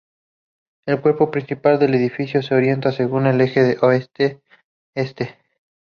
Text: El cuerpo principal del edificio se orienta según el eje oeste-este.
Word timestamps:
El 0.87 0.99
cuerpo 0.99 1.29
principal 1.29 1.77
del 1.77 1.93
edificio 1.93 2.41
se 2.41 2.55
orienta 2.55 2.91
según 2.91 3.27
el 3.27 3.39
eje 3.39 3.77
oeste-este. 3.83 5.37